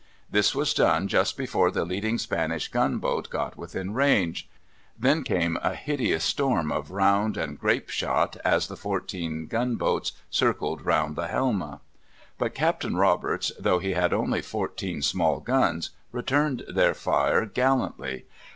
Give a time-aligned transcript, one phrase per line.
[0.31, 4.49] This was done just before the leading Spanish gunboat got within range;
[4.97, 10.83] then came a hideous storm of round and grape shot as the fourteen gunboats circled
[10.87, 11.81] round the Helma.
[12.39, 18.25] But Captain Roberts, though he had only fourteen small guns, returned their fire gallantly.